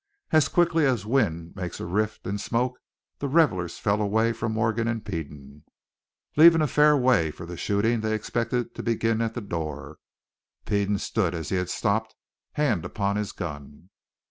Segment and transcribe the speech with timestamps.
[0.31, 2.79] As quickly as wind makes a rift in smoke
[3.19, 5.63] the revelers fell away from Morgan and Peden,
[6.35, 9.99] leaving a fairway for the shooting they expected to begin at the door.
[10.65, 12.15] Peden stood as he had stopped,
[12.53, 13.89] hand upon his gun.